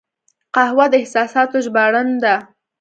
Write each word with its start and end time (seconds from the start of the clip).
قهوه 0.55 0.85
د 0.91 0.93
احساساتو 1.01 1.57
ژباړن 1.65 2.09
ده 2.23 2.35